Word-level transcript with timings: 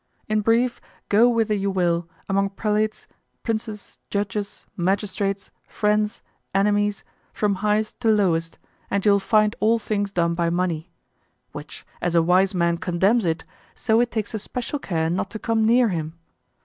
In 0.27 0.41
brief, 0.41 0.81
go 1.09 1.29
whither 1.29 1.53
you 1.53 1.69
will, 1.69 2.09
among 2.27 2.49
prelates, 2.49 3.05
princes, 3.43 3.99
judges, 4.09 4.65
magistrates, 4.75 5.51
friends, 5.67 6.23
enemies, 6.55 7.03
from 7.33 7.53
highest 7.61 7.99
to 7.99 8.09
lowest, 8.09 8.57
and 8.89 9.05
you'll 9.05 9.19
find 9.19 9.55
all 9.59 9.77
things 9.77 10.11
done 10.11 10.33
by 10.33 10.49
money; 10.49 10.89
which, 11.51 11.85
as 12.01 12.15
a 12.15 12.23
wise 12.23 12.55
man 12.55 12.79
condemns 12.79 13.25
it, 13.25 13.45
so 13.75 13.99
it 14.01 14.09
takes 14.09 14.33
a 14.33 14.39
special 14.39 14.79
care 14.79 15.07
not 15.11 15.29
to 15.29 15.37
come 15.37 15.67
near 15.67 15.89
him. 15.89 16.17